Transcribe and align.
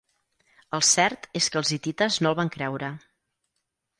El 0.77 0.83
cert 0.91 1.27
és 1.41 1.49
que 1.55 1.59
els 1.61 1.73
hitites 1.77 2.19
no 2.27 2.31
el 2.31 2.39
van 2.41 2.51
creure. 2.57 2.93